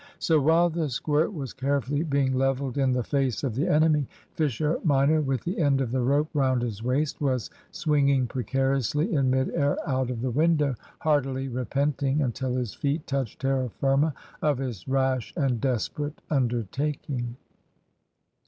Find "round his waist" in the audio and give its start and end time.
6.33-7.21